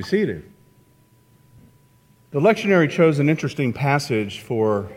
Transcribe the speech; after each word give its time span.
be 0.00 0.08
seated. 0.08 0.50
The 2.30 2.40
lectionary 2.40 2.88
chose 2.88 3.18
an 3.18 3.28
interesting 3.28 3.72
passage 3.74 4.40
for 4.40 4.90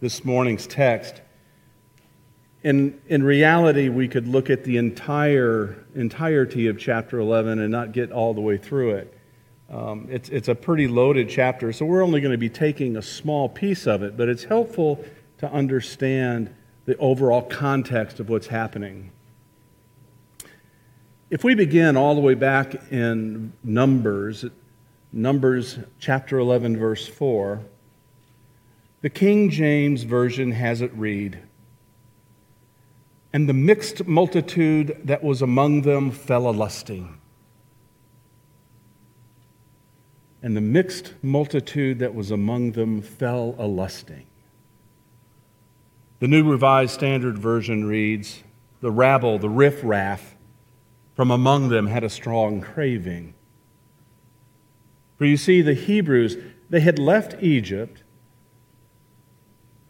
this 0.00 0.24
morning's 0.24 0.66
text. 0.66 1.20
In, 2.62 2.98
in 3.08 3.22
reality, 3.22 3.90
we 3.90 4.08
could 4.08 4.26
look 4.26 4.48
at 4.48 4.64
the 4.64 4.78
entire 4.78 5.84
entirety 5.94 6.68
of 6.68 6.78
chapter 6.78 7.18
11 7.18 7.58
and 7.58 7.70
not 7.70 7.92
get 7.92 8.12
all 8.12 8.32
the 8.32 8.40
way 8.40 8.56
through 8.56 8.92
it. 8.92 9.18
Um, 9.68 10.06
it's, 10.10 10.30
it's 10.30 10.48
a 10.48 10.54
pretty 10.54 10.88
loaded 10.88 11.28
chapter, 11.28 11.70
so 11.72 11.84
we're 11.84 12.02
only 12.02 12.22
going 12.22 12.32
to 12.32 12.38
be 12.38 12.48
taking 12.48 12.96
a 12.96 13.02
small 13.02 13.46
piece 13.46 13.86
of 13.86 14.02
it, 14.02 14.16
but 14.16 14.30
it's 14.30 14.44
helpful 14.44 15.04
to 15.38 15.52
understand 15.52 16.54
the 16.86 16.96
overall 16.96 17.42
context 17.42 18.20
of 18.20 18.30
what's 18.30 18.46
happening. 18.46 19.12
If 21.30 21.44
we 21.44 21.54
begin 21.54 21.96
all 21.96 22.16
the 22.16 22.20
way 22.20 22.34
back 22.34 22.74
in 22.90 23.52
Numbers, 23.62 24.44
Numbers 25.12 25.78
chapter 26.00 26.40
11, 26.40 26.76
verse 26.76 27.06
4, 27.06 27.60
the 29.02 29.10
King 29.10 29.48
James 29.48 30.02
Version 30.02 30.50
has 30.50 30.80
it 30.80 30.92
read 30.92 31.40
And 33.32 33.48
the 33.48 33.52
mixed 33.52 34.08
multitude 34.08 35.02
that 35.04 35.22
was 35.22 35.40
among 35.40 35.82
them 35.82 36.10
fell 36.10 36.48
a 36.48 36.50
lusting. 36.50 37.16
And 40.42 40.56
the 40.56 40.60
mixed 40.60 41.14
multitude 41.22 42.00
that 42.00 42.12
was 42.12 42.32
among 42.32 42.72
them 42.72 43.02
fell 43.02 43.54
a 43.56 43.68
lusting. 43.68 44.26
The 46.18 46.26
New 46.26 46.50
Revised 46.50 46.92
Standard 46.92 47.38
Version 47.38 47.84
reads 47.84 48.42
The 48.80 48.90
rabble, 48.90 49.38
the 49.38 49.48
riffraff, 49.48 50.34
from 51.20 51.30
among 51.30 51.68
them 51.68 51.86
had 51.86 52.02
a 52.02 52.08
strong 52.08 52.62
craving. 52.62 53.34
For 55.18 55.26
you 55.26 55.36
see, 55.36 55.60
the 55.60 55.74
Hebrews, 55.74 56.38
they 56.70 56.80
had 56.80 56.98
left 56.98 57.42
Egypt, 57.42 58.02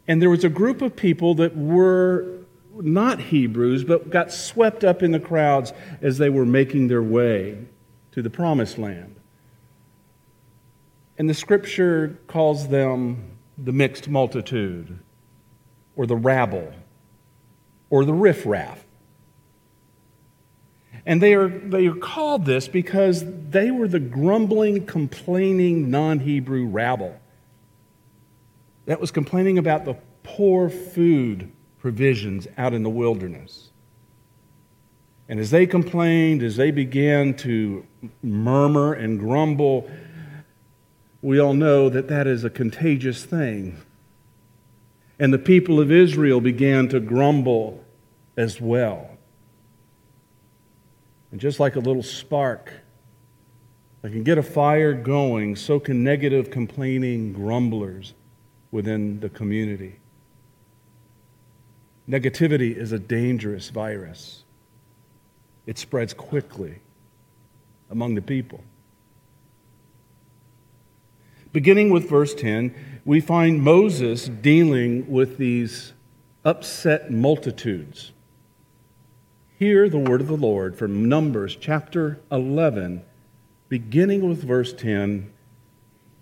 and 0.09 0.21
there 0.21 0.29
was 0.29 0.43
a 0.43 0.49
group 0.49 0.81
of 0.81 0.97
people 0.97 1.33
that 1.35 1.55
were 1.55 2.39
not 2.75 3.21
Hebrews, 3.21 3.85
but 3.85 4.09
got 4.09 4.33
swept 4.33 4.83
up 4.83 5.01
in 5.01 5.13
the 5.13 5.21
crowds 5.21 5.71
as 6.01 6.17
they 6.17 6.29
were 6.29 6.45
making 6.45 6.89
their 6.89 7.01
way 7.01 7.59
to 8.11 8.21
the 8.21 8.29
promised 8.29 8.77
land. 8.77 9.15
And 11.17 11.29
the 11.29 11.33
scripture 11.33 12.19
calls 12.27 12.67
them 12.67 13.37
the 13.57 13.71
mixed 13.71 14.09
multitude, 14.09 14.99
or 15.95 16.05
the 16.05 16.17
rabble, 16.17 16.73
or 17.89 18.03
the 18.03 18.13
riffraff. 18.13 18.83
And 21.05 21.21
they 21.21 21.33
are, 21.33 21.47
they 21.49 21.87
are 21.87 21.95
called 21.95 22.45
this 22.45 22.67
because 22.67 23.23
they 23.49 23.71
were 23.71 23.87
the 23.87 23.99
grumbling, 23.99 24.85
complaining 24.85 25.89
non 25.89 26.19
Hebrew 26.19 26.67
rabble 26.67 27.19
that 28.85 28.99
was 28.99 29.11
complaining 29.11 29.57
about 29.57 29.85
the 29.85 29.95
poor 30.23 30.69
food 30.69 31.51
provisions 31.79 32.47
out 32.57 32.73
in 32.73 32.83
the 32.83 32.89
wilderness. 32.89 33.69
And 35.29 35.39
as 35.39 35.49
they 35.49 35.65
complained, 35.65 36.43
as 36.43 36.57
they 36.57 36.71
began 36.71 37.33
to 37.35 37.85
murmur 38.21 38.93
and 38.93 39.17
grumble, 39.17 39.89
we 41.21 41.39
all 41.39 41.53
know 41.53 41.89
that 41.89 42.07
that 42.09 42.27
is 42.27 42.43
a 42.43 42.49
contagious 42.49 43.23
thing. 43.23 43.81
And 45.19 45.31
the 45.31 45.39
people 45.39 45.79
of 45.79 45.91
Israel 45.91 46.41
began 46.41 46.89
to 46.89 46.99
grumble 46.99 47.83
as 48.35 48.59
well. 48.59 49.09
And 51.31 51.39
just 51.39 51.59
like 51.59 51.75
a 51.75 51.79
little 51.79 52.03
spark 52.03 52.73
that 54.01 54.11
can 54.11 54.23
get 54.23 54.37
a 54.37 54.43
fire 54.43 54.93
going, 54.93 55.55
so 55.55 55.79
can 55.79 56.03
negative, 56.03 56.49
complaining 56.51 57.33
grumblers 57.33 58.13
within 58.71 59.19
the 59.19 59.29
community. 59.29 59.99
Negativity 62.09 62.75
is 62.75 62.91
a 62.91 62.99
dangerous 62.99 63.69
virus, 63.69 64.43
it 65.65 65.77
spreads 65.77 66.13
quickly 66.13 66.79
among 67.89 68.15
the 68.15 68.21
people. 68.21 68.63
Beginning 71.53 71.89
with 71.89 72.09
verse 72.09 72.33
10, 72.33 72.73
we 73.05 73.19
find 73.19 73.61
Moses 73.61 74.27
dealing 74.27 75.09
with 75.11 75.37
these 75.37 75.93
upset 76.45 77.11
multitudes. 77.11 78.13
Hear 79.61 79.89
the 79.89 79.99
word 79.99 80.21
of 80.21 80.27
the 80.27 80.35
Lord 80.35 80.75
from 80.75 81.07
Numbers 81.07 81.55
chapter 81.55 82.19
11, 82.31 83.03
beginning 83.69 84.27
with 84.27 84.43
verse 84.43 84.73
10. 84.73 85.31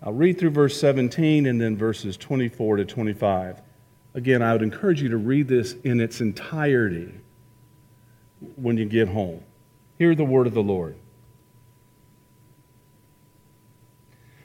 I'll 0.02 0.12
read 0.12 0.38
through 0.38 0.50
verse 0.50 0.78
17 0.78 1.46
and 1.46 1.58
then 1.58 1.74
verses 1.74 2.18
24 2.18 2.76
to 2.76 2.84
25. 2.84 3.62
Again, 4.12 4.42
I 4.42 4.52
would 4.52 4.60
encourage 4.60 5.00
you 5.00 5.08
to 5.08 5.16
read 5.16 5.48
this 5.48 5.72
in 5.72 6.02
its 6.02 6.20
entirety 6.20 7.14
when 8.56 8.76
you 8.76 8.84
get 8.84 9.08
home. 9.08 9.42
Hear 9.98 10.14
the 10.14 10.22
word 10.22 10.46
of 10.46 10.52
the 10.52 10.62
Lord. 10.62 10.96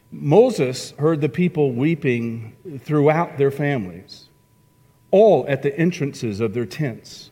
Moses 0.09 0.91
heard 0.91 1.19
the 1.19 1.27
people 1.27 1.73
weeping 1.73 2.79
throughout 2.79 3.37
their 3.37 3.51
families, 3.51 4.29
all 5.11 5.45
at 5.49 5.63
the 5.63 5.77
entrances 5.77 6.39
of 6.39 6.53
their 6.53 6.65
tents. 6.65 7.31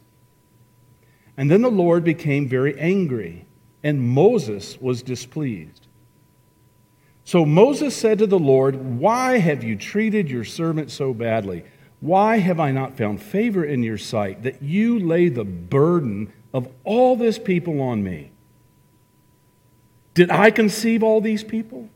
And 1.37 1.49
then 1.49 1.61
the 1.61 1.71
Lord 1.71 2.03
became 2.03 2.47
very 2.47 2.79
angry, 2.79 3.45
and 3.81 4.01
Moses 4.01 4.79
was 4.79 5.01
displeased. 5.01 5.87
So 7.25 7.45
Moses 7.45 7.95
said 7.95 8.19
to 8.19 8.27
the 8.27 8.39
Lord, 8.39 8.99
Why 8.99 9.37
have 9.39 9.63
you 9.63 9.75
treated 9.75 10.29
your 10.29 10.43
servant 10.43 10.91
so 10.91 11.13
badly? 11.13 11.63
Why 12.01 12.37
have 12.37 12.59
I 12.59 12.71
not 12.71 12.97
found 12.97 13.21
favor 13.21 13.63
in 13.63 13.81
your 13.81 13.97
sight 13.97 14.43
that 14.43 14.61
you 14.61 14.99
lay 14.99 15.29
the 15.29 15.45
burden 15.45 16.33
of 16.53 16.67
all 16.83 17.15
this 17.15 17.39
people 17.39 17.81
on 17.81 18.03
me? 18.03 18.31
Did 20.13 20.29
I 20.29 20.51
conceive 20.51 21.01
all 21.01 21.21
these 21.21 21.43
people? 21.43 21.89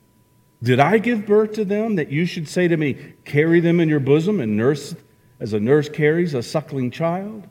Did 0.63 0.79
I 0.79 0.97
give 0.97 1.25
birth 1.27 1.53
to 1.53 1.65
them 1.65 1.95
that 1.95 2.09
you 2.09 2.25
should 2.25 2.47
say 2.47 2.67
to 2.67 2.77
me, 2.77 2.97
Carry 3.25 3.59
them 3.59 3.79
in 3.79 3.89
your 3.89 3.99
bosom 3.99 4.39
and 4.39 4.57
nurse 4.57 4.95
as 5.39 5.53
a 5.53 5.59
nurse 5.59 5.89
carries 5.89 6.33
a 6.33 6.41
suckling 6.41 6.89
child? 6.89 7.47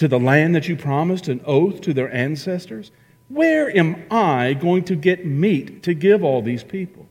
To 0.00 0.08
the 0.08 0.18
land 0.18 0.54
that 0.54 0.66
you 0.66 0.76
promised 0.76 1.28
an 1.28 1.42
oath 1.44 1.82
to 1.82 1.92
their 1.92 2.12
ancestors? 2.12 2.90
Where 3.28 3.74
am 3.76 4.02
I 4.10 4.54
going 4.54 4.84
to 4.84 4.96
get 4.96 5.26
meat 5.26 5.82
to 5.82 5.92
give 5.92 6.24
all 6.24 6.40
these 6.40 6.64
people? 6.64 7.06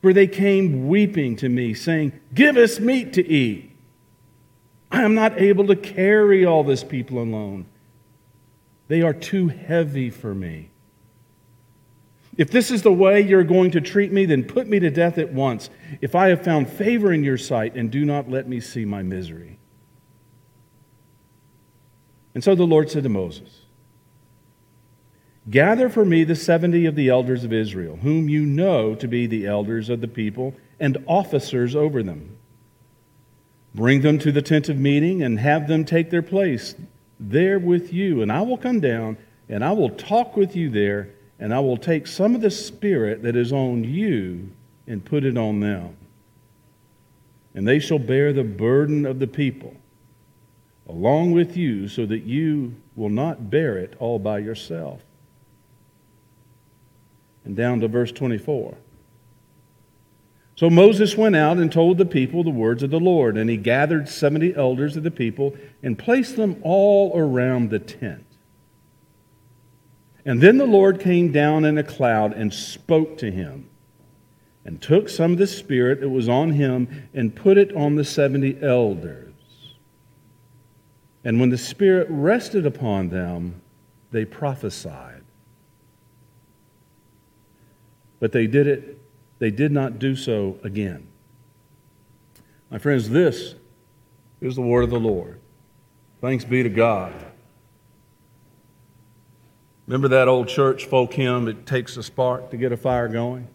For 0.00 0.12
they 0.12 0.28
came 0.28 0.86
weeping 0.86 1.34
to 1.36 1.48
me, 1.48 1.74
saying, 1.74 2.12
Give 2.32 2.56
us 2.56 2.78
meat 2.78 3.12
to 3.14 3.26
eat. 3.26 3.76
I 4.92 5.02
am 5.02 5.16
not 5.16 5.40
able 5.40 5.66
to 5.66 5.76
carry 5.76 6.46
all 6.46 6.62
this 6.62 6.84
people 6.84 7.18
alone. 7.18 7.66
They 8.86 9.02
are 9.02 9.12
too 9.12 9.48
heavy 9.48 10.08
for 10.08 10.36
me. 10.36 10.70
If 12.36 12.52
this 12.52 12.70
is 12.70 12.82
the 12.82 12.92
way 12.92 13.20
you're 13.20 13.42
going 13.42 13.72
to 13.72 13.80
treat 13.80 14.12
me, 14.12 14.24
then 14.24 14.44
put 14.44 14.68
me 14.68 14.78
to 14.78 14.90
death 14.90 15.18
at 15.18 15.32
once, 15.32 15.68
if 16.00 16.14
I 16.14 16.28
have 16.28 16.44
found 16.44 16.70
favor 16.70 17.12
in 17.12 17.24
your 17.24 17.38
sight, 17.38 17.74
and 17.74 17.90
do 17.90 18.04
not 18.04 18.30
let 18.30 18.48
me 18.48 18.60
see 18.60 18.84
my 18.84 19.02
misery. 19.02 19.58
And 22.34 22.42
so 22.42 22.54
the 22.54 22.64
Lord 22.64 22.90
said 22.90 23.02
to 23.02 23.08
Moses, 23.08 23.62
Gather 25.50 25.88
for 25.88 26.04
me 26.04 26.24
the 26.24 26.36
seventy 26.36 26.86
of 26.86 26.94
the 26.94 27.08
elders 27.08 27.42
of 27.42 27.52
Israel, 27.52 27.96
whom 27.96 28.28
you 28.28 28.46
know 28.46 28.94
to 28.94 29.08
be 29.08 29.26
the 29.26 29.46
elders 29.46 29.88
of 29.88 30.00
the 30.00 30.08
people 30.08 30.54
and 30.78 31.04
officers 31.06 31.74
over 31.74 32.02
them. 32.02 32.36
Bring 33.74 34.02
them 34.02 34.18
to 34.20 34.30
the 34.30 34.42
tent 34.42 34.68
of 34.68 34.78
meeting 34.78 35.22
and 35.22 35.40
have 35.40 35.66
them 35.66 35.84
take 35.84 36.10
their 36.10 36.22
place 36.22 36.74
there 37.18 37.58
with 37.58 37.92
you. 37.92 38.22
And 38.22 38.30
I 38.30 38.42
will 38.42 38.58
come 38.58 38.80
down 38.80 39.16
and 39.48 39.64
I 39.64 39.72
will 39.72 39.90
talk 39.90 40.36
with 40.36 40.54
you 40.54 40.70
there, 40.70 41.10
and 41.38 41.52
I 41.52 41.60
will 41.60 41.76
take 41.76 42.06
some 42.06 42.34
of 42.34 42.40
the 42.40 42.50
spirit 42.50 43.22
that 43.22 43.36
is 43.36 43.52
on 43.52 43.84
you 43.84 44.50
and 44.86 45.04
put 45.04 45.24
it 45.24 45.36
on 45.36 45.60
them. 45.60 45.96
And 47.54 47.66
they 47.66 47.78
shall 47.78 47.98
bear 47.98 48.32
the 48.32 48.44
burden 48.44 49.04
of 49.04 49.18
the 49.18 49.26
people 49.26 49.76
along 50.92 51.32
with 51.32 51.56
you 51.56 51.88
so 51.88 52.04
that 52.04 52.24
you 52.24 52.74
will 52.94 53.08
not 53.08 53.48
bear 53.50 53.78
it 53.78 53.96
all 53.98 54.18
by 54.18 54.38
yourself. 54.38 55.00
And 57.44 57.56
down 57.56 57.80
to 57.80 57.88
verse 57.88 58.12
24. 58.12 58.76
So 60.54 60.68
Moses 60.68 61.16
went 61.16 61.34
out 61.34 61.56
and 61.56 61.72
told 61.72 61.96
the 61.96 62.04
people 62.04 62.44
the 62.44 62.50
words 62.50 62.82
of 62.82 62.90
the 62.90 63.00
Lord, 63.00 63.38
and 63.38 63.48
he 63.48 63.56
gathered 63.56 64.08
70 64.08 64.54
elders 64.54 64.96
of 64.96 65.02
the 65.02 65.10
people 65.10 65.56
and 65.82 65.98
placed 65.98 66.36
them 66.36 66.60
all 66.62 67.18
around 67.18 67.70
the 67.70 67.78
tent. 67.78 68.26
And 70.24 70.40
then 70.40 70.58
the 70.58 70.66
Lord 70.66 71.00
came 71.00 71.32
down 71.32 71.64
in 71.64 71.78
a 71.78 71.82
cloud 71.82 72.34
and 72.34 72.52
spoke 72.52 73.16
to 73.18 73.30
him, 73.30 73.70
and 74.64 74.80
took 74.80 75.08
some 75.08 75.32
of 75.32 75.38
the 75.38 75.46
Spirit 75.46 76.00
that 76.00 76.10
was 76.10 76.28
on 76.28 76.50
him 76.52 77.08
and 77.14 77.34
put 77.34 77.58
it 77.58 77.74
on 77.74 77.96
the 77.96 78.04
70 78.04 78.62
elders. 78.62 79.31
And 81.24 81.38
when 81.38 81.50
the 81.50 81.58
Spirit 81.58 82.06
rested 82.10 82.66
upon 82.66 83.08
them, 83.08 83.60
they 84.10 84.24
prophesied. 84.24 85.22
but 88.22 88.30
they 88.30 88.46
did 88.46 88.68
it, 88.68 89.00
they 89.40 89.50
did 89.50 89.72
not 89.72 89.98
do 89.98 90.14
so 90.14 90.56
again. 90.62 91.08
My 92.70 92.78
friends, 92.78 93.10
this 93.10 93.56
is 94.40 94.54
the 94.54 94.62
word 94.62 94.84
of 94.84 94.90
the 94.90 95.00
Lord. 95.00 95.40
Thanks 96.20 96.44
be 96.44 96.62
to 96.62 96.68
God. 96.68 97.12
Remember 99.88 100.06
that 100.06 100.28
old 100.28 100.46
church 100.46 100.84
folk 100.84 101.14
hymn, 101.14 101.48
It 101.48 101.66
Takes 101.66 101.96
a 101.96 102.02
Spark 102.04 102.52
to 102.52 102.56
Get 102.56 102.70
a 102.70 102.76
Fire 102.76 103.08
Going? 103.08 103.48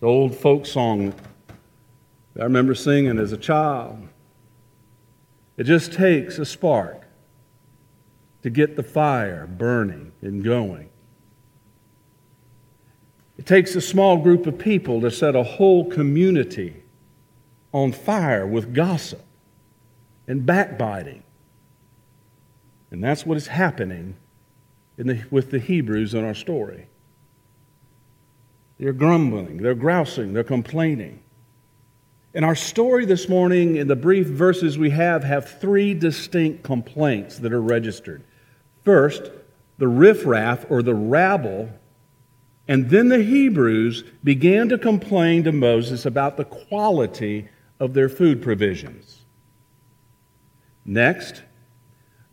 The 0.00 0.08
old 0.08 0.34
folk 0.34 0.66
song 0.66 1.14
I 2.36 2.42
remember 2.42 2.74
singing 2.74 3.20
as 3.20 3.30
a 3.30 3.38
child. 3.38 4.08
It 5.56 5.64
just 5.64 5.92
takes 5.92 6.38
a 6.38 6.44
spark 6.44 7.04
to 8.42 8.50
get 8.50 8.76
the 8.76 8.82
fire 8.82 9.46
burning 9.46 10.12
and 10.20 10.44
going. 10.44 10.90
It 13.36 13.46
takes 13.46 13.74
a 13.74 13.80
small 13.80 14.18
group 14.18 14.46
of 14.46 14.58
people 14.58 15.00
to 15.00 15.10
set 15.10 15.34
a 15.34 15.42
whole 15.42 15.90
community 15.90 16.84
on 17.72 17.90
fire 17.90 18.46
with 18.46 18.72
gossip 18.74 19.24
and 20.28 20.46
backbiting. 20.46 21.24
And 22.90 23.02
that's 23.02 23.26
what 23.26 23.36
is 23.36 23.48
happening 23.48 24.16
the, 24.96 25.24
with 25.30 25.50
the 25.50 25.58
Hebrews 25.58 26.14
in 26.14 26.24
our 26.24 26.34
story. 26.34 26.86
They're 28.78 28.92
grumbling, 28.92 29.56
they're 29.56 29.74
grousing, 29.74 30.32
they're 30.32 30.44
complaining. 30.44 31.23
In 32.34 32.42
our 32.42 32.56
story 32.56 33.06
this 33.06 33.28
morning, 33.28 33.76
in 33.76 33.86
the 33.86 33.94
brief 33.94 34.26
verses 34.26 34.76
we 34.76 34.90
have, 34.90 35.22
have 35.22 35.48
three 35.60 35.94
distinct 35.94 36.64
complaints 36.64 37.38
that 37.38 37.52
are 37.52 37.62
registered. 37.62 38.24
First, 38.82 39.30
the 39.78 39.86
riffraff 39.86 40.68
or 40.68 40.82
the 40.82 40.96
rabble, 40.96 41.70
and 42.66 42.90
then 42.90 43.08
the 43.08 43.22
Hebrews 43.22 44.02
began 44.24 44.68
to 44.70 44.78
complain 44.78 45.44
to 45.44 45.52
Moses 45.52 46.04
about 46.06 46.36
the 46.36 46.44
quality 46.44 47.48
of 47.78 47.94
their 47.94 48.08
food 48.08 48.42
provisions. 48.42 49.24
Next, 50.84 51.42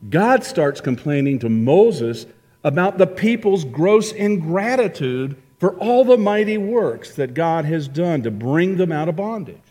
God 0.09 0.43
starts 0.43 0.81
complaining 0.81 1.37
to 1.39 1.49
Moses 1.49 2.25
about 2.63 2.97
the 2.97 3.07
people's 3.07 3.65
gross 3.65 4.11
ingratitude 4.11 5.39
for 5.59 5.77
all 5.77 6.03
the 6.03 6.17
mighty 6.17 6.57
works 6.57 7.13
that 7.15 7.35
God 7.35 7.65
has 7.65 7.87
done 7.87 8.23
to 8.23 8.31
bring 8.31 8.77
them 8.77 8.91
out 8.91 9.07
of 9.07 9.15
bondage. 9.15 9.61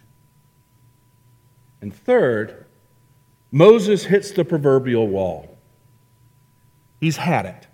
And 1.81 1.95
third, 1.95 2.67
Moses 3.51 4.05
hits 4.05 4.31
the 4.31 4.45
proverbial 4.45 5.09
wall. 5.09 5.59
He's 7.01 7.17
had 7.17 7.47
it. 7.47 7.67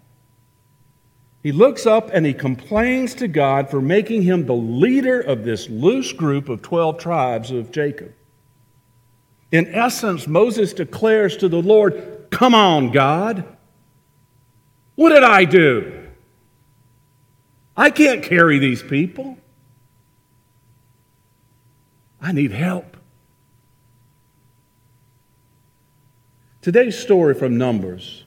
He 1.43 1.53
looks 1.53 1.87
up 1.87 2.11
and 2.13 2.27
he 2.27 2.35
complains 2.35 3.15
to 3.15 3.29
God 3.29 3.71
for 3.71 3.81
making 3.81 4.23
him 4.23 4.47
the 4.47 4.55
leader 4.55 5.21
of 5.21 5.45
this 5.45 5.69
loose 5.69 6.13
group 6.13 6.49
of 6.49 6.63
12 6.63 6.99
tribes 6.99 7.51
of 7.51 7.71
Jacob. 7.71 8.13
In 9.53 9.73
essence, 9.73 10.27
Moses 10.27 10.73
declares 10.73 11.37
to 11.37 11.49
the 11.49 11.63
Lord, 11.63 12.27
Come 12.31 12.55
on, 12.55 12.91
God. 12.91 13.45
What 14.97 15.11
did 15.11 15.23
I 15.23 15.45
do? 15.45 16.09
I 17.77 17.91
can't 17.91 18.23
carry 18.23 18.59
these 18.59 18.83
people. 18.83 19.39
I 22.21 22.33
need 22.33 22.51
help. 22.51 22.96
Today's 26.67 26.99
story 26.99 27.33
from 27.35 27.57
Numbers 27.59 28.25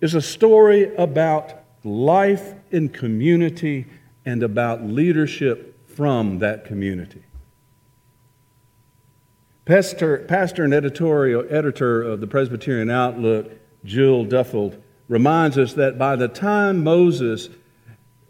is 0.00 0.16
a 0.16 0.20
story 0.20 0.92
about 0.96 1.52
life 1.84 2.52
in 2.72 2.88
community 2.88 3.86
and 4.24 4.42
about 4.42 4.82
leadership 4.82 5.88
from 5.88 6.40
that 6.40 6.64
community. 6.64 7.22
Pastor, 9.66 10.24
pastor 10.26 10.64
and 10.64 10.74
editorial 10.74 11.44
editor 11.48 12.02
of 12.02 12.20
the 12.20 12.26
Presbyterian 12.26 12.90
Outlook, 12.90 13.52
Jill 13.84 14.24
Duffield, 14.24 14.82
reminds 15.06 15.58
us 15.58 15.74
that 15.74 15.96
by 15.98 16.16
the 16.16 16.26
time 16.26 16.82
Moses, 16.82 17.48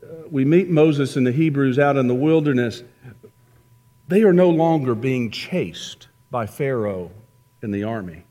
uh, 0.02 0.28
we 0.31 0.44
meet 0.44 0.69
Moses 0.69 1.17
and 1.17 1.26
the 1.26 1.32
Hebrews 1.32 1.78
out 1.78 1.96
in 1.96 2.08
the 2.08 2.14
wilderness, 2.14 2.82
they 4.06 4.23
are 4.23 4.34
no 4.34 4.50
longer 4.50 4.94
being 4.94 5.31
chased 5.31 6.08
by 6.31 6.44
Pharaoh 6.44 7.11
and 7.62 7.73
the 7.73 7.82
army. 7.82 8.25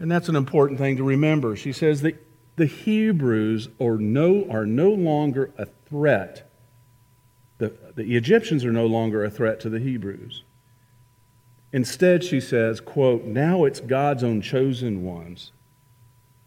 And 0.00 0.10
that's 0.10 0.28
an 0.28 0.36
important 0.36 0.78
thing 0.78 0.96
to 0.96 1.04
remember. 1.04 1.56
She 1.56 1.72
says 1.72 2.02
that 2.02 2.24
the 2.56 2.66
Hebrews 2.66 3.68
are 3.80 3.96
no, 3.96 4.46
are 4.50 4.66
no 4.66 4.90
longer 4.90 5.52
a 5.58 5.66
threat. 5.66 6.50
The, 7.58 7.72
the 7.94 8.16
Egyptians 8.16 8.64
are 8.64 8.72
no 8.72 8.86
longer 8.86 9.24
a 9.24 9.30
threat 9.30 9.60
to 9.60 9.68
the 9.68 9.80
Hebrews. 9.80 10.44
Instead, 11.72 12.24
she 12.24 12.40
says, 12.40 12.80
quote, 12.80 13.24
now 13.24 13.64
it's 13.64 13.80
God's 13.80 14.24
own 14.24 14.40
chosen 14.40 15.04
ones 15.04 15.52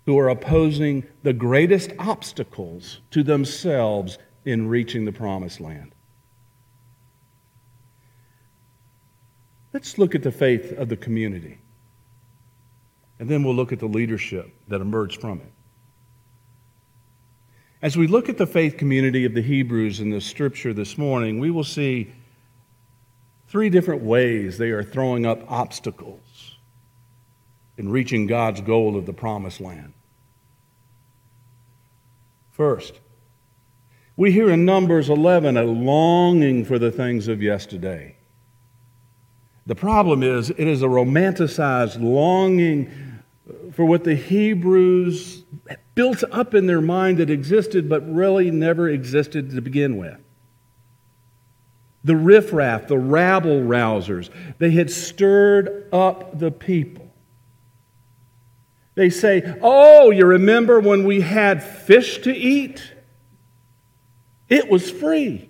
who 0.06 0.18
are 0.18 0.30
opposing 0.30 1.06
the 1.24 1.33
greatest 1.33 1.92
obstacles 2.00 3.01
to 3.12 3.24
themselves 3.24 4.18
in 4.45 4.68
reaching 4.68 5.06
the 5.06 5.12
promised 5.12 5.62
land. 5.62 5.94
Let's 9.74 9.97
look 9.97 10.15
at 10.15 10.24
the 10.24 10.31
faith 10.31 10.74
of 10.74 10.89
the 10.89 10.97
community. 10.97 11.61
And 13.21 13.29
then 13.29 13.44
we'll 13.44 13.53
look 13.53 13.71
at 13.71 13.77
the 13.77 13.88
leadership 13.88 14.51
that 14.68 14.81
emerged 14.81 15.21
from 15.21 15.41
it. 15.41 15.51
As 17.83 17.95
we 17.95 18.07
look 18.07 18.29
at 18.29 18.39
the 18.39 18.47
faith 18.47 18.77
community 18.77 19.25
of 19.25 19.35
the 19.35 19.44
Hebrews 19.44 20.00
in 20.00 20.09
the 20.09 20.19
scripture 20.19 20.73
this 20.73 20.97
morning, 20.97 21.38
we 21.38 21.51
will 21.51 21.63
see 21.63 22.12
three 23.47 23.69
different 23.69 24.01
ways 24.01 24.57
they 24.57 24.71
are 24.71 24.81
throwing 24.81 25.27
up 25.27 25.39
obstacles 25.51 26.56
in 27.77 27.89
reaching 27.89 28.25
God's 28.25 28.62
goal 28.62 28.97
of 28.97 29.06
the 29.06 29.13
promised 29.13 29.62
land. 29.62 29.94
First, 32.50 33.00
we 34.18 34.31
hear 34.31 34.50
in 34.50 34.65
Numbers 34.65 35.12
11 35.12 35.57
a 35.57 35.63
longing 35.63 36.65
for 36.65 36.79
the 36.79 36.91
things 36.91 37.27
of 37.27 37.39
yesterday. 37.39 38.15
The 39.68 39.75
problem 39.75 40.23
is, 40.23 40.49
it 40.49 40.68
is 40.68 40.81
a 40.81 40.87
romanticized 40.87 42.01
longing 42.01 43.09
for 43.74 43.86
what 43.86 44.04
the 44.04 44.16
Hebrews 44.16 45.44
built 45.96 46.24
up 46.31 46.54
in 46.54 46.66
their 46.66 46.81
mind 46.81 47.18
that 47.18 47.30
existed 47.30 47.90
but 47.90 48.08
really 48.12 48.52
never 48.52 48.90
existed 48.90 49.52
to 49.52 49.62
begin 49.62 49.98
with. 49.98 50.18
The 52.04 52.16
riffraff, 52.16 52.88
the 52.88 52.98
rabble 52.98 53.62
rousers, 53.62 54.30
they 54.58 54.72
had 54.72 54.90
stirred 54.90 55.88
up 55.94 56.40
the 56.40 56.52
people. 56.52 57.14
They 58.96 59.10
say, 59.10 59.58
Oh, 59.62 60.12
you 60.12 60.26
remember 60.26 60.80
when 60.80 61.06
we 61.06 61.22
had 61.22 61.64
fish 61.64 62.20
to 62.20 62.36
eat? 62.36 62.94
It 64.50 64.70
was 64.70 64.92
free. 64.92 65.50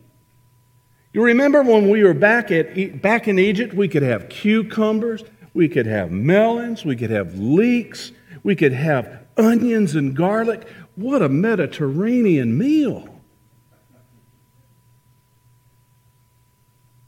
You 1.14 1.24
remember 1.24 1.62
when 1.64 1.90
we 1.90 2.04
were 2.04 2.14
back, 2.14 2.52
at, 2.52 3.02
back 3.02 3.28
in 3.28 3.40
Egypt, 3.40 3.74
we 3.74 3.88
could 3.88 4.04
have 4.04 4.30
cucumbers, 4.30 5.24
we 5.54 5.68
could 5.68 5.86
have 5.86 6.12
melons, 6.12 6.86
we 6.86 6.96
could 6.96 7.10
have 7.10 7.38
leeks, 7.38 8.12
we 8.44 8.56
could 8.56 8.74
have 8.74 9.26
onions 9.38 9.96
and 9.96 10.16
garlic. 10.16 10.68
What 10.96 11.22
a 11.22 11.30
Mediterranean 11.30 12.58
meal! 12.58 13.22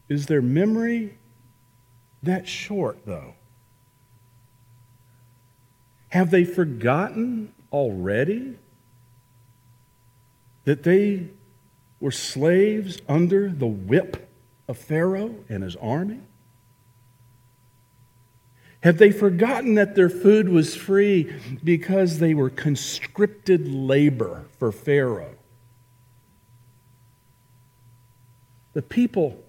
Is 0.09 0.25
their 0.25 0.41
memory 0.41 1.17
that 2.21 2.47
short, 2.47 3.05
though? 3.05 3.35
Have 6.09 6.29
they 6.29 6.43
forgotten 6.43 7.53
already 7.71 8.59
that 10.65 10.83
they 10.83 11.29
were 11.99 12.11
slaves 12.11 13.01
under 13.09 13.49
the 13.49 13.65
whip 13.65 14.29
of 14.67 14.77
Pharaoh 14.77 15.35
and 15.49 15.63
his 15.63 15.75
army? 15.77 16.19
Have 18.83 18.97
they 18.97 19.11
forgotten 19.11 19.75
that 19.75 19.95
their 19.95 20.09
food 20.09 20.49
was 20.49 20.75
free 20.75 21.33
because 21.63 22.19
they 22.19 22.33
were 22.33 22.49
conscripted 22.49 23.65
labor 23.65 24.43
for 24.59 24.73
Pharaoh? 24.73 25.35
The 28.73 28.81
people, 28.81 29.41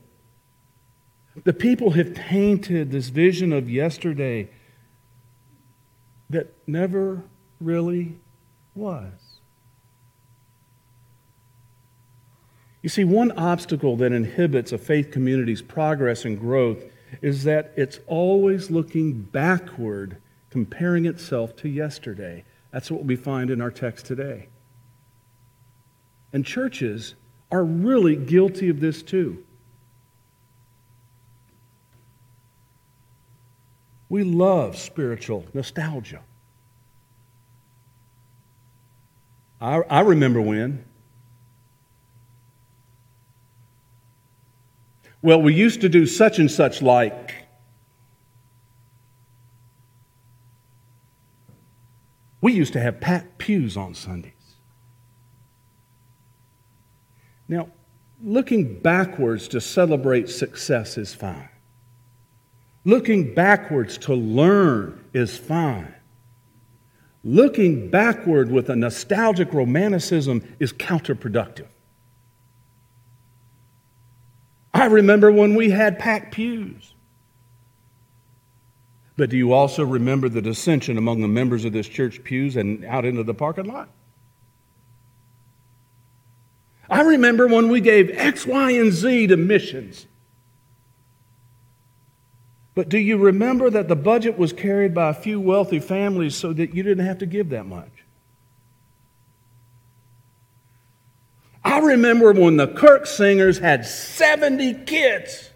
the 1.42 1.52
people 1.52 1.90
have 1.90 2.14
tainted 2.14 2.92
this 2.92 3.08
vision 3.08 3.52
of 3.52 3.68
yesterday 3.68 4.50
that 6.30 6.54
never 6.68 7.24
really 7.60 8.20
was. 8.76 9.10
You 12.82 12.88
see, 12.88 13.02
one 13.02 13.32
obstacle 13.32 13.96
that 13.96 14.12
inhibits 14.12 14.70
a 14.70 14.78
faith 14.78 15.10
community's 15.10 15.62
progress 15.62 16.24
and 16.24 16.38
growth 16.38 16.84
is 17.22 17.44
that 17.44 17.72
it's 17.76 18.00
always 18.06 18.70
looking 18.70 19.12
backward, 19.22 20.18
comparing 20.50 21.06
itself 21.06 21.56
to 21.56 21.68
yesterday. 21.68 22.44
That's 22.70 22.90
what 22.90 23.04
we 23.04 23.16
find 23.16 23.50
in 23.50 23.60
our 23.60 23.70
text 23.70 24.06
today. 24.06 24.48
and 26.34 26.44
churches 26.44 27.14
are 27.50 27.64
really 27.64 28.16
guilty 28.16 28.68
of 28.68 28.80
this 28.80 29.02
too. 29.02 29.44
We 34.08 34.24
love 34.24 34.76
spiritual 34.76 35.46
nostalgia. 35.54 36.22
I, 39.60 39.76
I 39.88 40.00
remember 40.00 40.40
when. 40.40 40.84
Well, 45.24 45.40
we 45.40 45.54
used 45.54 45.80
to 45.80 45.88
do 45.88 46.04
such 46.04 46.38
and 46.38 46.50
such 46.50 46.82
like. 46.82 47.46
We 52.42 52.52
used 52.52 52.74
to 52.74 52.80
have 52.80 53.00
packed 53.00 53.38
pews 53.38 53.74
on 53.74 53.94
Sundays. 53.94 54.32
Now, 57.48 57.70
looking 58.22 58.78
backwards 58.80 59.48
to 59.48 59.62
celebrate 59.62 60.28
success 60.28 60.98
is 60.98 61.14
fine. 61.14 61.48
Looking 62.84 63.32
backwards 63.32 63.96
to 64.00 64.12
learn 64.12 65.02
is 65.14 65.38
fine. 65.38 65.94
Looking 67.24 67.88
backward 67.88 68.50
with 68.50 68.68
a 68.68 68.76
nostalgic 68.76 69.54
romanticism 69.54 70.42
is 70.60 70.74
counterproductive. 70.74 71.68
I 74.74 74.86
remember 74.86 75.30
when 75.30 75.54
we 75.54 75.70
had 75.70 76.00
packed 76.00 76.34
pews. 76.34 76.94
But 79.16 79.30
do 79.30 79.36
you 79.36 79.52
also 79.52 79.84
remember 79.84 80.28
the 80.28 80.42
dissension 80.42 80.98
among 80.98 81.20
the 81.20 81.28
members 81.28 81.64
of 81.64 81.72
this 81.72 81.88
church 81.88 82.24
pews 82.24 82.56
and 82.56 82.84
out 82.84 83.04
into 83.04 83.22
the 83.22 83.32
parking 83.34 83.66
lot? 83.66 83.88
I 86.90 87.02
remember 87.02 87.46
when 87.46 87.68
we 87.68 87.80
gave 87.80 88.10
X, 88.10 88.44
Y, 88.44 88.72
and 88.72 88.92
Z 88.92 89.28
to 89.28 89.36
missions. 89.36 90.06
But 92.74 92.88
do 92.88 92.98
you 92.98 93.16
remember 93.16 93.70
that 93.70 93.86
the 93.86 93.96
budget 93.96 94.36
was 94.36 94.52
carried 94.52 94.92
by 94.92 95.10
a 95.10 95.14
few 95.14 95.40
wealthy 95.40 95.78
families 95.78 96.34
so 96.34 96.52
that 96.52 96.74
you 96.74 96.82
didn't 96.82 97.06
have 97.06 97.18
to 97.18 97.26
give 97.26 97.50
that 97.50 97.66
much? 97.66 97.93
I 101.74 101.78
remember 101.78 102.32
when 102.32 102.56
the 102.56 102.68
Kirk 102.68 103.04
singers 103.04 103.58
had 103.58 103.84
70 103.84 104.84
kids. 104.84 105.50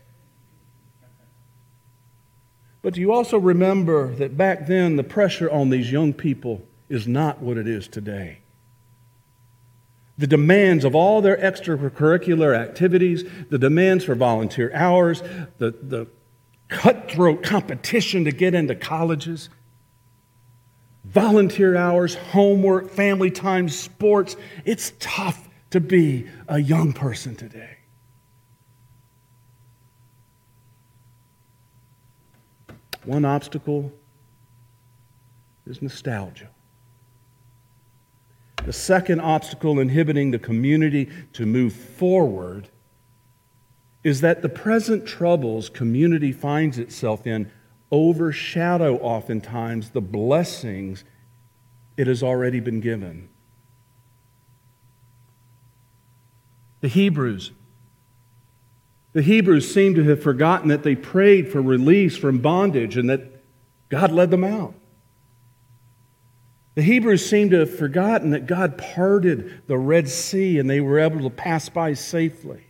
But 2.83 2.95
do 2.95 3.01
you 3.01 3.13
also 3.13 3.39
remember 3.39 4.13
that 4.17 4.37
back 4.37 4.67
then 4.67 4.97
the 4.97 5.05
pressure 5.05 5.49
on 5.49 5.71
these 5.71 5.93
young 5.93 6.13
people 6.13 6.67
is 6.89 7.07
not 7.07 7.41
what 7.41 7.57
it 7.57 7.69
is 7.69 7.87
today? 7.87 8.41
The 10.17 10.27
demands 10.27 10.85
of 10.85 10.97
all 10.97 11.23
their 11.23 11.37
extracurricular 11.37 12.59
activities, 12.59 13.23
the 13.51 13.59
demands 13.59 14.05
for 14.05 14.17
volunteer 14.17 14.73
hours, 14.75 15.23
the, 15.59 15.71
the 15.81 16.09
cutthroat 16.67 17.45
competition 17.45 18.25
to 18.25 18.33
get 18.33 18.57
into 18.57 18.75
colleges, 18.75 19.51
volunteer 21.05 21.77
hours, 21.77 22.17
homework, 22.17 22.91
family 22.91 23.31
time, 23.31 23.69
sports. 23.69 24.35
It's 24.65 24.93
tough 24.99 25.48
to 25.71 25.81
be 25.81 26.27
a 26.49 26.59
young 26.59 26.93
person 26.93 27.37
today. 27.37 27.79
One 33.05 33.25
obstacle 33.25 33.93
is 35.67 35.81
nostalgia. 35.81 36.51
The 38.65 38.73
second 38.73 39.21
obstacle 39.21 39.81
inhibiting 39.81 40.31
the 40.31 40.39
community 40.39 41.09
to 41.33 41.47
move 41.47 41.73
forward 41.73 42.69
is 44.05 44.21
that 44.21 44.43
the 44.43 44.49
present 44.49 45.07
troubles 45.07 45.69
community 45.69 46.33
finds 46.33 46.79
itself 46.79 47.27
in 47.27 47.51
overshadow 47.91 48.97
oftentimes 48.99 49.91
the 49.91 50.01
blessings 50.01 51.05
it 51.97 52.07
has 52.07 52.23
already 52.23 52.61
been 52.61 52.81
given. 52.81 53.29
The 56.81 56.89
Hebrews 56.89 57.53
the 59.13 59.23
Hebrews 59.23 59.73
seem 59.73 59.95
to 59.95 60.05
have 60.05 60.23
forgotten 60.23 60.69
that 60.69 60.83
they 60.83 60.95
prayed 60.95 61.51
for 61.51 61.63
release 61.63 62.17
from 62.17 62.39
bondage 62.39 62.97
and 62.97 63.11
that 63.11 63.43
God 63.89 64.13
led 64.13 64.31
them 64.31 64.45
out. 64.45 64.75
The 66.75 66.83
Hebrews 66.83 67.29
seem 67.29 67.51
to 67.51 67.59
have 67.59 67.77
forgotten 67.77 68.31
that 68.31 68.47
God 68.47 68.79
parted 68.79 69.63
the 69.67 69.79
Red 69.79 70.09
Sea 70.09 70.59
and 70.59 70.71
they 70.71 70.81
were 70.81 71.01
able 71.01 71.23
to 71.23 71.31
pass 71.31 71.69
by 71.69 71.95
safely. 71.95 72.65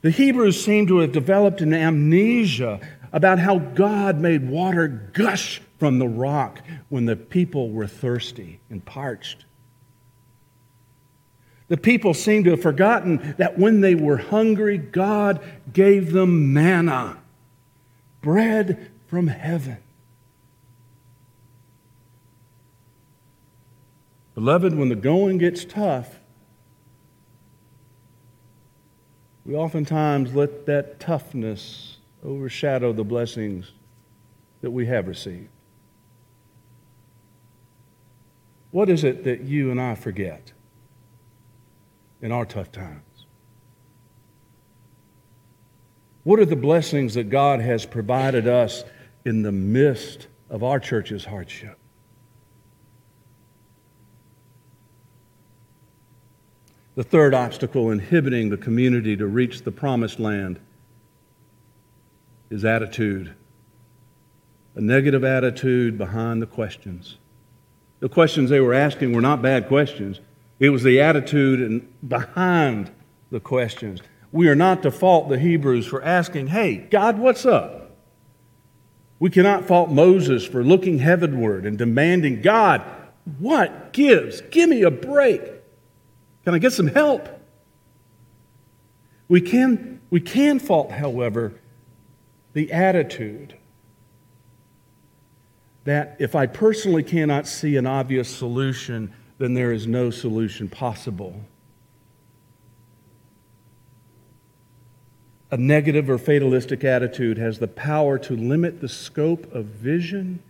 The 0.00 0.10
Hebrews 0.10 0.64
seem 0.64 0.86
to 0.86 1.00
have 1.00 1.12
developed 1.12 1.60
an 1.60 1.74
amnesia 1.74 2.80
about 3.12 3.38
how 3.38 3.58
God 3.58 4.18
made 4.18 4.48
water 4.48 4.88
gush 4.88 5.60
from 5.78 5.98
the 5.98 6.08
rock 6.08 6.60
when 6.88 7.04
the 7.04 7.16
people 7.16 7.70
were 7.70 7.86
thirsty 7.86 8.60
and 8.70 8.82
parched. 8.84 9.44
The 11.72 11.78
people 11.78 12.12
seem 12.12 12.44
to 12.44 12.50
have 12.50 12.60
forgotten 12.60 13.34
that 13.38 13.58
when 13.58 13.80
they 13.80 13.94
were 13.94 14.18
hungry, 14.18 14.76
God 14.76 15.42
gave 15.72 16.12
them 16.12 16.52
manna, 16.52 17.16
bread 18.20 18.90
from 19.06 19.28
heaven. 19.28 19.78
Beloved, 24.34 24.74
when 24.74 24.90
the 24.90 24.94
going 24.94 25.38
gets 25.38 25.64
tough, 25.64 26.20
we 29.46 29.54
oftentimes 29.54 30.34
let 30.34 30.66
that 30.66 31.00
toughness 31.00 31.96
overshadow 32.22 32.92
the 32.92 33.02
blessings 33.02 33.72
that 34.60 34.72
we 34.72 34.84
have 34.84 35.08
received. 35.08 35.48
What 38.72 38.90
is 38.90 39.04
it 39.04 39.24
that 39.24 39.40
you 39.44 39.70
and 39.70 39.80
I 39.80 39.94
forget 39.94 40.52
in 42.22 42.32
our 42.32 42.46
tough 42.46 42.72
times? 42.72 43.26
What 46.24 46.38
are 46.38 46.44
the 46.44 46.56
blessings 46.56 47.14
that 47.14 47.30
God 47.30 47.60
has 47.60 47.84
provided 47.84 48.46
us 48.46 48.84
in 49.24 49.42
the 49.42 49.52
midst 49.52 50.28
of 50.48 50.62
our 50.62 50.78
church's 50.78 51.24
hardship? 51.24 51.76
The 56.94 57.02
third 57.02 57.34
obstacle 57.34 57.90
inhibiting 57.90 58.50
the 58.50 58.56
community 58.56 59.16
to 59.16 59.26
reach 59.26 59.62
the 59.62 59.72
promised 59.72 60.20
land 60.20 60.60
is 62.50 62.64
attitude. 62.64 63.34
A 64.74 64.80
negative 64.80 65.24
attitude 65.24 65.98
behind 65.98 66.40
the 66.40 66.46
questions. 66.46 67.16
The 68.00 68.08
questions 68.08 68.50
they 68.50 68.60
were 68.60 68.74
asking 68.74 69.12
were 69.12 69.20
not 69.22 69.42
bad 69.42 69.68
questions. 69.68 70.20
It 70.62 70.70
was 70.70 70.84
the 70.84 71.00
attitude 71.00 71.88
behind 72.06 72.92
the 73.32 73.40
questions. 73.40 74.00
We 74.30 74.46
are 74.46 74.54
not 74.54 74.84
to 74.84 74.92
fault 74.92 75.28
the 75.28 75.36
Hebrews 75.36 75.88
for 75.88 76.00
asking, 76.04 76.46
Hey, 76.46 76.76
God, 76.76 77.18
what's 77.18 77.44
up? 77.44 77.96
We 79.18 79.28
cannot 79.28 79.66
fault 79.66 79.90
Moses 79.90 80.44
for 80.44 80.62
looking 80.62 81.00
heavenward 81.00 81.66
and 81.66 81.76
demanding, 81.76 82.42
God, 82.42 82.80
what 83.40 83.92
gives? 83.92 84.40
Give 84.40 84.68
me 84.68 84.82
a 84.82 84.90
break. 84.92 85.42
Can 86.44 86.54
I 86.54 86.60
get 86.60 86.72
some 86.72 86.86
help? 86.86 87.28
We 89.26 89.40
can, 89.40 90.00
we 90.10 90.20
can 90.20 90.60
fault, 90.60 90.92
however, 90.92 91.54
the 92.52 92.70
attitude 92.70 93.58
that 95.82 96.14
if 96.20 96.36
I 96.36 96.46
personally 96.46 97.02
cannot 97.02 97.48
see 97.48 97.76
an 97.76 97.88
obvious 97.88 98.28
solution, 98.28 99.12
then 99.42 99.54
there 99.54 99.72
is 99.72 99.88
no 99.88 100.08
solution 100.08 100.68
possible. 100.68 101.44
A 105.50 105.56
negative 105.56 106.08
or 106.08 106.16
fatalistic 106.16 106.84
attitude 106.84 107.38
has 107.38 107.58
the 107.58 107.66
power 107.66 108.20
to 108.20 108.36
limit 108.36 108.80
the 108.80 108.88
scope 108.88 109.52
of 109.52 109.64
vision 109.64 110.40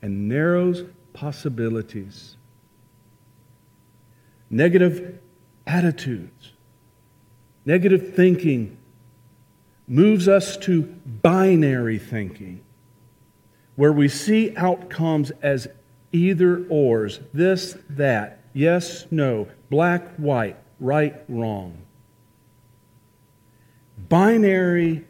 and 0.00 0.28
narrows 0.28 0.84
possibilities. 1.12 2.36
Negative 4.48 5.18
attitudes. 5.66 6.52
Negative 7.66 8.14
thinking 8.14 8.78
moves 9.88 10.28
us 10.28 10.56
to 10.58 10.82
binary 11.04 11.98
thinking, 11.98 12.60
where 13.74 13.92
we 13.92 14.06
see 14.06 14.54
outcomes 14.56 15.32
as 15.42 15.66
either 16.12 16.66
ors 16.68 17.20
this, 17.32 17.76
that, 17.90 18.40
yes, 18.52 19.06
no, 19.10 19.48
black, 19.70 20.14
white, 20.16 20.56
right, 20.80 21.22
wrong. 21.28 21.78
Binary 24.08 25.04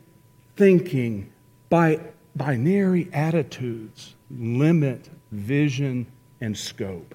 thinking, 0.56 1.32
by 1.68 2.00
binary 2.34 3.08
attitudes 3.12 4.14
limit 4.30 5.10
vision 5.30 6.06
and 6.40 6.56
scope. 6.56 7.14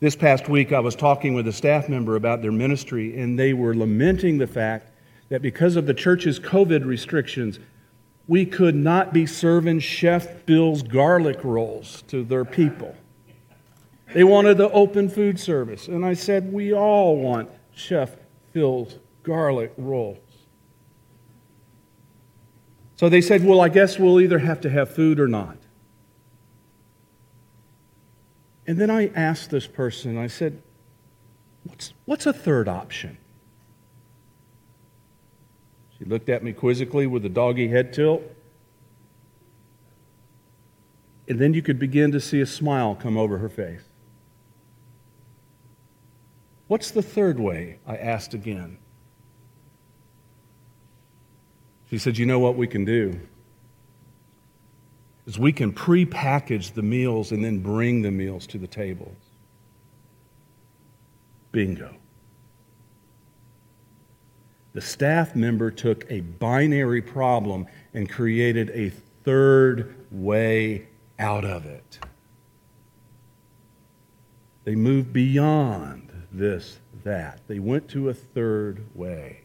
This 0.00 0.14
past 0.14 0.48
week, 0.48 0.72
I 0.72 0.78
was 0.78 0.94
talking 0.94 1.34
with 1.34 1.48
a 1.48 1.52
staff 1.52 1.88
member 1.88 2.14
about 2.14 2.40
their 2.40 2.52
ministry, 2.52 3.18
and 3.18 3.36
they 3.36 3.52
were 3.52 3.74
lamenting 3.74 4.38
the 4.38 4.46
fact 4.46 4.92
that 5.28 5.42
because 5.42 5.74
of 5.74 5.86
the 5.86 5.94
church's 5.94 6.38
COVID 6.38 6.84
restrictions, 6.84 7.58
we 8.28 8.44
could 8.44 8.74
not 8.74 9.12
be 9.12 9.26
serving 9.26 9.80
Chef 9.80 10.44
Bill's 10.44 10.82
garlic 10.82 11.42
rolls 11.42 12.02
to 12.08 12.22
their 12.22 12.44
people. 12.44 12.94
They 14.12 14.22
wanted 14.22 14.58
the 14.58 14.70
open 14.70 15.08
food 15.08 15.40
service. 15.40 15.88
And 15.88 16.04
I 16.04 16.12
said, 16.12 16.52
We 16.52 16.72
all 16.72 17.16
want 17.16 17.50
Chef 17.74 18.16
Bill's 18.52 18.98
garlic 19.22 19.72
rolls. 19.78 20.18
So 22.96 23.08
they 23.08 23.22
said, 23.22 23.44
Well, 23.44 23.62
I 23.62 23.70
guess 23.70 23.98
we'll 23.98 24.20
either 24.20 24.38
have 24.38 24.60
to 24.60 24.70
have 24.70 24.94
food 24.94 25.18
or 25.18 25.28
not. 25.28 25.56
And 28.66 28.78
then 28.78 28.90
I 28.90 29.08
asked 29.14 29.48
this 29.48 29.66
person, 29.66 30.18
I 30.18 30.26
said, 30.26 30.62
What's, 31.64 31.94
what's 32.04 32.26
a 32.26 32.32
third 32.34 32.68
option? 32.68 33.16
She 35.98 36.04
looked 36.04 36.28
at 36.28 36.42
me 36.42 36.52
quizzically 36.52 37.06
with 37.06 37.24
a 37.24 37.28
doggy 37.28 37.68
head 37.68 37.92
tilt. 37.92 38.22
And 41.28 41.38
then 41.38 41.54
you 41.54 41.62
could 41.62 41.78
begin 41.78 42.12
to 42.12 42.20
see 42.20 42.40
a 42.40 42.46
smile 42.46 42.94
come 42.94 43.16
over 43.16 43.38
her 43.38 43.48
face. 43.48 43.82
What's 46.68 46.90
the 46.90 47.02
third 47.02 47.38
way? 47.40 47.78
I 47.86 47.96
asked 47.96 48.34
again. 48.34 48.78
She 51.90 51.98
said, 51.98 52.18
You 52.18 52.26
know 52.26 52.38
what 52.38 52.56
we 52.56 52.66
can 52.66 52.84
do? 52.84 53.18
is 55.28 55.38
we 55.38 55.52
can 55.52 55.70
pre-package 55.70 56.70
the 56.70 56.80
meals 56.80 57.32
and 57.32 57.44
then 57.44 57.58
bring 57.58 58.00
the 58.00 58.10
meals 58.10 58.46
to 58.46 58.56
the 58.56 58.66
tables. 58.66 59.14
Bingo. 61.52 61.94
The 64.78 64.82
staff 64.82 65.34
member 65.34 65.72
took 65.72 66.08
a 66.08 66.20
binary 66.20 67.02
problem 67.02 67.66
and 67.94 68.08
created 68.08 68.70
a 68.70 68.90
third 69.24 70.06
way 70.12 70.86
out 71.18 71.44
of 71.44 71.66
it. 71.66 71.98
They 74.62 74.76
moved 74.76 75.12
beyond 75.12 76.12
this, 76.30 76.78
that. 77.02 77.40
They 77.48 77.58
went 77.58 77.88
to 77.88 78.08
a 78.08 78.14
third 78.14 78.86
way. 78.94 79.40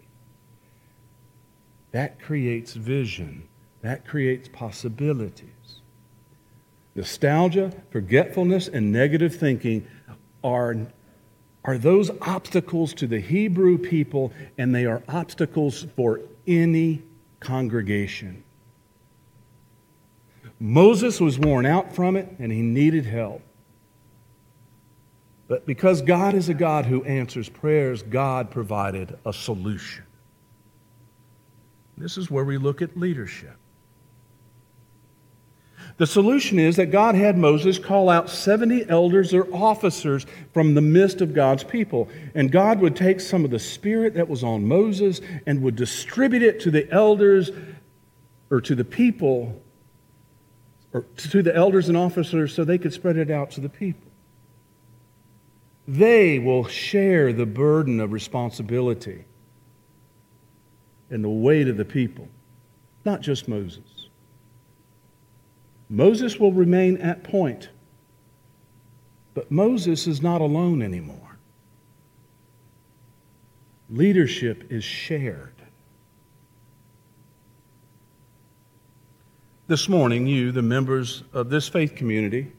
That 1.93 2.21
creates 2.21 2.75
vision, 2.75 3.47
that 3.81 4.05
creates 4.05 4.47
possibilities. 4.47 5.81
Nostalgia, 6.93 7.73
forgetfulness, 7.89 8.67
and 8.67 8.91
negative 8.91 9.35
thinking 9.35 9.87
are, 10.43 10.77
are 11.65 11.77
those 11.77 12.11
obstacles 12.21 12.93
to 12.95 13.07
the 13.07 13.19
Hebrew 13.19 13.77
people, 13.77 14.33
and 14.57 14.73
they 14.75 14.85
are 14.85 15.01
obstacles 15.07 15.85
for 15.95 16.21
any 16.45 17.01
congregation. 17.39 18.43
Moses 20.59 21.19
was 21.19 21.39
worn 21.39 21.65
out 21.65 21.93
from 21.93 22.15
it, 22.15 22.35
and 22.39 22.51
he 22.51 22.61
needed 22.61 23.05
help. 23.05 23.41
But 25.47 25.65
because 25.65 26.01
God 26.01 26.33
is 26.33 26.49
a 26.49 26.53
God 26.53 26.85
who 26.85 27.03
answers 27.03 27.49
prayers, 27.49 28.01
God 28.01 28.49
provided 28.49 29.17
a 29.25 29.33
solution. 29.33 30.05
This 31.97 32.17
is 32.17 32.31
where 32.31 32.45
we 32.45 32.57
look 32.57 32.81
at 32.81 32.97
leadership. 32.97 33.57
The 35.97 36.07
solution 36.07 36.57
is 36.57 36.77
that 36.77 36.87
God 36.87 37.13
had 37.13 37.37
Moses 37.37 37.77
call 37.77 38.09
out 38.09 38.29
70 38.29 38.89
elders 38.89 39.33
or 39.33 39.47
officers 39.53 40.25
from 40.51 40.73
the 40.73 40.81
midst 40.81 41.21
of 41.21 41.33
God's 41.33 41.63
people. 41.63 42.09
And 42.33 42.51
God 42.51 42.79
would 42.79 42.95
take 42.95 43.19
some 43.19 43.45
of 43.45 43.51
the 43.51 43.59
spirit 43.59 44.15
that 44.15 44.27
was 44.27 44.43
on 44.43 44.67
Moses 44.67 45.21
and 45.45 45.61
would 45.61 45.75
distribute 45.75 46.41
it 46.41 46.59
to 46.61 46.71
the 46.71 46.89
elders 46.91 47.51
or 48.49 48.59
to 48.61 48.75
the 48.75 48.85
people, 48.85 49.61
or 50.93 51.05
to 51.17 51.41
the 51.41 51.55
elders 51.55 51.89
and 51.89 51.97
officers 51.97 52.53
so 52.53 52.63
they 52.63 52.77
could 52.77 52.93
spread 52.93 53.17
it 53.17 53.31
out 53.31 53.51
to 53.51 53.61
the 53.61 53.69
people. 53.69 54.11
They 55.87 56.39
will 56.39 56.65
share 56.65 57.33
the 57.33 57.45
burden 57.45 57.99
of 57.99 58.11
responsibility 58.11 59.25
and 61.09 61.23
the 61.23 61.29
weight 61.29 61.67
of 61.67 61.77
the 61.77 61.85
people, 61.85 62.27
not 63.05 63.21
just 63.21 63.47
Moses. 63.47 63.92
Moses 65.89 66.39
will 66.39 66.51
remain 66.51 66.97
at 66.97 67.23
point. 67.23 67.69
But 69.33 69.51
Moses 69.51 70.07
is 70.07 70.21
not 70.21 70.41
alone 70.41 70.81
anymore. 70.81 71.37
Leadership 73.89 74.71
is 74.71 74.83
shared. 74.83 75.53
This 79.67 79.87
morning, 79.87 80.27
you, 80.27 80.51
the 80.51 80.61
members 80.61 81.23
of 81.31 81.49
this 81.49 81.67
faith 81.67 81.95
community, 81.95 82.51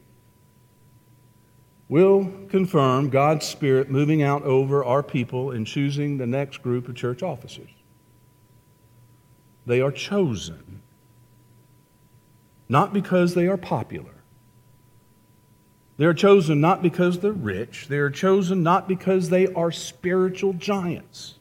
will 1.89 2.33
confirm 2.49 3.11
God's 3.11 3.47
Spirit 3.47 3.91
moving 3.91 4.23
out 4.23 4.43
over 4.43 4.85
our 4.85 5.03
people 5.03 5.51
and 5.51 5.67
choosing 5.67 6.17
the 6.17 6.27
next 6.27 6.63
group 6.63 6.89
of 6.89 6.97
church 6.97 7.23
officers. 7.23 7.71
They 9.67 9.81
are 9.81 9.93
chosen 9.93 10.83
not 12.75 12.93
because 12.93 13.35
they 13.35 13.47
are 13.47 13.57
popular. 13.57 14.17
They 15.97 16.07
are 16.07 16.13
chosen 16.13 16.61
not 16.61 16.83
because 16.83 17.21
they're 17.21 17.31
rich. 17.31 17.87
They 17.87 17.99
are 17.99 18.11
chosen 18.11 18.65
not 18.65 18.89
because 18.89 19.29
they 19.29 19.47
are 19.47 19.71
spiritual 19.71 20.55
giants. 20.55 21.37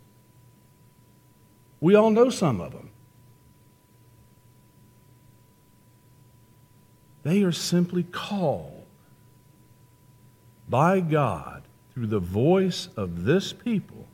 We 1.81 1.95
all 1.95 2.11
know 2.11 2.29
some 2.29 2.61
of 2.61 2.71
them. 2.71 2.91
They 7.23 7.41
are 7.41 7.51
simply 7.51 8.03
called 8.03 8.85
by 10.69 10.99
God 10.99 11.63
through 11.95 12.07
the 12.07 12.19
voice 12.19 12.89
of 12.95 13.23
this 13.23 13.53
people 13.53 14.07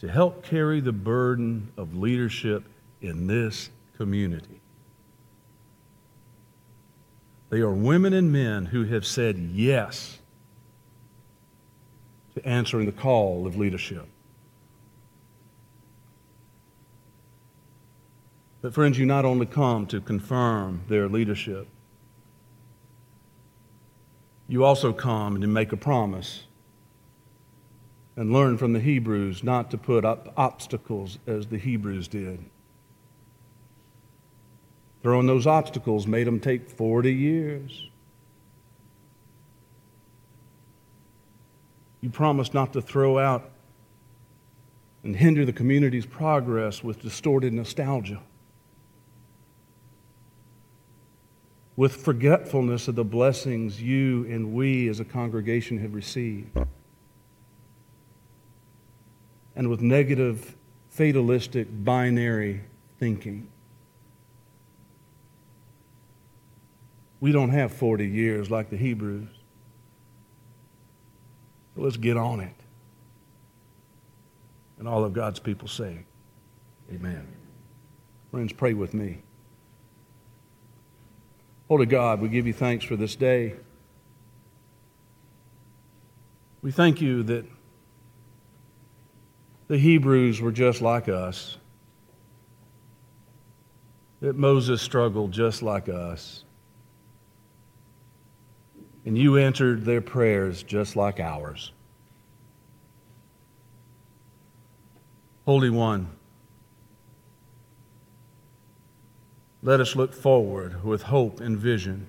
to 0.00 0.08
help 0.08 0.44
carry 0.44 0.80
the 0.80 0.90
burden 0.90 1.70
of 1.76 1.96
leadership 1.96 2.64
in 3.00 3.28
this 3.28 3.70
community. 3.96 4.58
They 7.52 7.60
are 7.60 7.70
women 7.70 8.14
and 8.14 8.32
men 8.32 8.64
who 8.64 8.84
have 8.84 9.04
said 9.04 9.36
yes 9.36 10.20
to 12.34 12.48
answering 12.48 12.86
the 12.86 12.92
call 12.92 13.46
of 13.46 13.58
leadership. 13.58 14.08
But, 18.62 18.72
friends, 18.72 18.98
you 18.98 19.04
not 19.04 19.26
only 19.26 19.44
come 19.44 19.84
to 19.88 20.00
confirm 20.00 20.80
their 20.88 21.10
leadership, 21.10 21.68
you 24.48 24.64
also 24.64 24.94
come 24.94 25.38
to 25.42 25.46
make 25.46 25.72
a 25.72 25.76
promise 25.76 26.44
and 28.16 28.32
learn 28.32 28.56
from 28.56 28.72
the 28.72 28.80
Hebrews 28.80 29.44
not 29.44 29.70
to 29.72 29.76
put 29.76 30.06
up 30.06 30.32
obstacles 30.38 31.18
as 31.26 31.48
the 31.48 31.58
Hebrews 31.58 32.08
did. 32.08 32.46
Throwing 35.02 35.26
those 35.26 35.46
obstacles 35.46 36.06
made 36.06 36.26
them 36.26 36.38
take 36.38 36.70
40 36.70 37.12
years. 37.12 37.88
You 42.00 42.10
promised 42.10 42.54
not 42.54 42.72
to 42.72 42.82
throw 42.82 43.18
out 43.18 43.50
and 45.04 45.16
hinder 45.16 45.44
the 45.44 45.52
community's 45.52 46.06
progress 46.06 46.84
with 46.84 47.00
distorted 47.00 47.52
nostalgia, 47.52 48.20
with 51.76 51.96
forgetfulness 51.96 52.86
of 52.86 52.94
the 52.94 53.04
blessings 53.04 53.82
you 53.82 54.24
and 54.28 54.52
we 54.52 54.88
as 54.88 55.00
a 55.00 55.04
congregation 55.04 55.78
have 55.78 55.94
received, 55.94 56.56
and 59.56 59.68
with 59.68 59.80
negative, 59.80 60.56
fatalistic, 60.88 61.66
binary 61.84 62.62
thinking. 62.98 63.51
We 67.22 67.30
don't 67.30 67.50
have 67.50 67.72
40 67.72 68.04
years 68.04 68.50
like 68.50 68.68
the 68.68 68.76
Hebrews. 68.76 69.28
So 71.76 71.82
let's 71.82 71.96
get 71.96 72.16
on 72.16 72.40
it. 72.40 72.56
And 74.80 74.88
all 74.88 75.04
of 75.04 75.12
God's 75.12 75.38
people 75.38 75.68
say, 75.68 75.98
Amen. 76.92 77.24
Friends, 78.32 78.52
pray 78.52 78.74
with 78.74 78.92
me. 78.92 79.22
Holy 81.68 81.86
God, 81.86 82.20
we 82.20 82.28
give 82.28 82.48
you 82.48 82.52
thanks 82.52 82.84
for 82.84 82.96
this 82.96 83.14
day. 83.14 83.54
We 86.60 86.72
thank 86.72 87.00
you 87.00 87.22
that 87.22 87.46
the 89.68 89.78
Hebrews 89.78 90.40
were 90.40 90.50
just 90.50 90.82
like 90.82 91.08
us, 91.08 91.56
that 94.20 94.34
Moses 94.34 94.82
struggled 94.82 95.30
just 95.30 95.62
like 95.62 95.88
us. 95.88 96.42
And 99.04 99.18
you 99.18 99.36
answered 99.36 99.84
their 99.84 100.00
prayers 100.00 100.62
just 100.62 100.94
like 100.96 101.18
ours. 101.18 101.72
Holy 105.44 105.70
One, 105.70 106.08
let 109.62 109.80
us 109.80 109.96
look 109.96 110.12
forward 110.12 110.84
with 110.84 111.02
hope 111.02 111.40
and 111.40 111.58
vision 111.58 112.06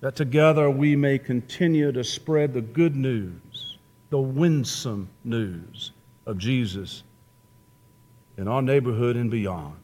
that 0.00 0.16
together 0.16 0.68
we 0.68 0.94
may 0.96 1.18
continue 1.18 1.90
to 1.90 2.04
spread 2.04 2.52
the 2.52 2.60
good 2.60 2.94
news, 2.94 3.78
the 4.10 4.18
winsome 4.18 5.08
news 5.24 5.92
of 6.26 6.36
Jesus 6.36 7.04
in 8.36 8.46
our 8.48 8.60
neighborhood 8.60 9.16
and 9.16 9.30
beyond. 9.30 9.76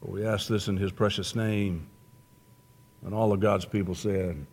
We 0.00 0.24
ask 0.24 0.48
this 0.48 0.68
in 0.68 0.76
his 0.76 0.90
precious 0.92 1.34
name. 1.34 1.86
And 3.06 3.14
all 3.14 3.32
of 3.32 3.38
God's 3.40 3.64
people 3.64 3.94
said, 3.94 4.44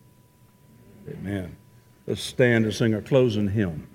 Amen. 1.10 1.58
Let's 2.06 2.22
stand 2.22 2.66
and 2.66 2.74
sing 2.74 2.94
our 2.94 3.02
closing 3.02 3.50
hymn. 3.50 3.88